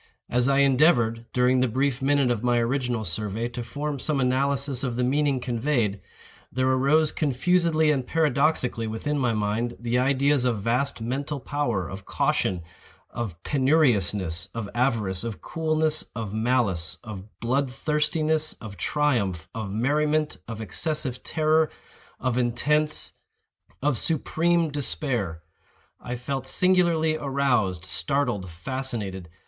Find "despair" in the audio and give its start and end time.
24.71-25.43